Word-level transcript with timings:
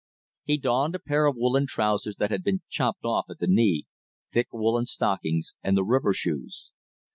He 0.45 0.57
donned 0.57 0.95
a 0.95 0.99
pair 0.99 1.27
of 1.27 1.35
woolen 1.37 1.67
trousers 1.67 2.15
that 2.15 2.31
had 2.31 2.43
been 2.43 2.63
chopped 2.67 3.05
off 3.05 3.29
at 3.29 3.37
the 3.37 3.45
knee, 3.45 3.85
thick 4.31 4.47
woolen 4.51 4.87
stockings, 4.87 5.53
and 5.61 5.77
the 5.77 5.83
river 5.83 6.11
shoes. 6.11 6.71